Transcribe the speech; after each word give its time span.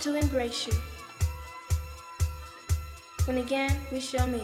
To 0.00 0.14
embrace 0.14 0.66
you. 0.66 0.74
When 3.24 3.38
again 3.38 3.76
we 3.92 4.00
shall 4.00 4.26
meet. 4.26 4.42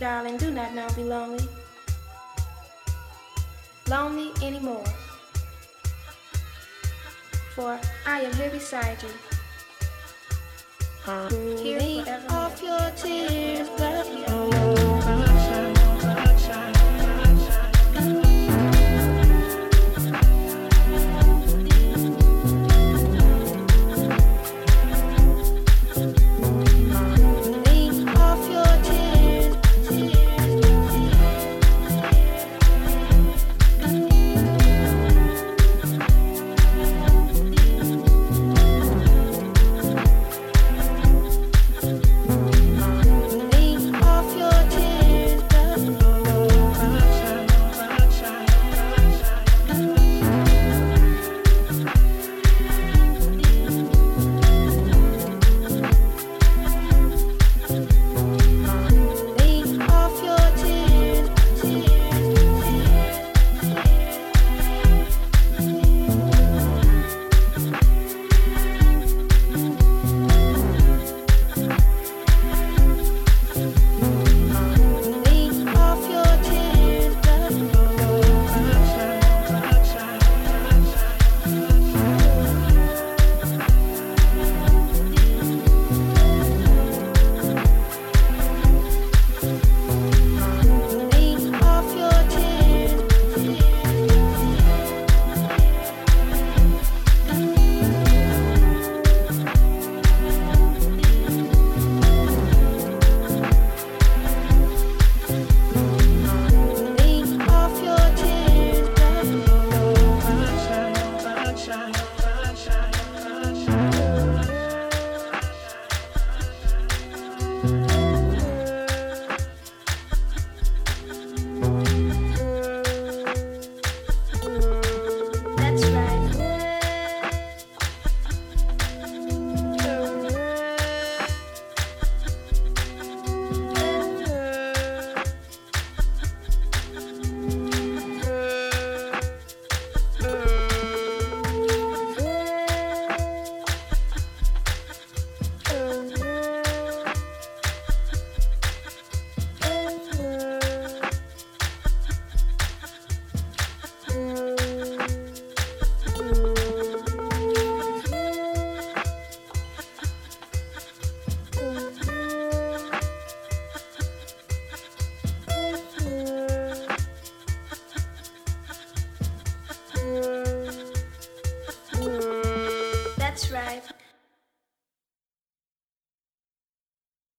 Darling, 0.00 0.36
do 0.36 0.50
not 0.50 0.74
now 0.74 0.88
be 0.94 1.04
lonely, 1.04 1.46
lonely 3.88 4.32
anymore, 4.42 4.84
for 7.54 7.78
I 8.06 8.22
am 8.22 8.32
here 8.34 8.50
beside 8.50 8.98
you. 9.02 9.10
Hear 11.62 12.04
off 12.30 12.62
your 12.62 12.90
tears, 12.96 13.68
but 13.76 14.06